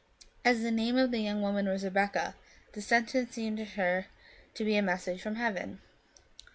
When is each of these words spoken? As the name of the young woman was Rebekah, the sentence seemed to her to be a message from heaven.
As 0.43 0.63
the 0.63 0.71
name 0.71 0.97
of 0.97 1.11
the 1.11 1.19
young 1.19 1.43
woman 1.43 1.67
was 1.69 1.83
Rebekah, 1.83 2.33
the 2.73 2.81
sentence 2.81 3.35
seemed 3.35 3.57
to 3.57 3.65
her 3.65 4.07
to 4.55 4.65
be 4.65 4.75
a 4.75 4.81
message 4.81 5.21
from 5.21 5.35
heaven. 5.35 5.79